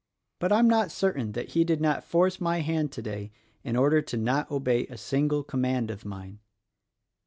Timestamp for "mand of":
5.61-6.05